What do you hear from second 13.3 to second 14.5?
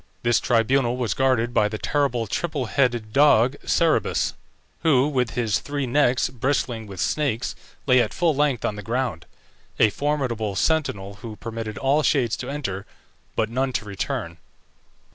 but none to return.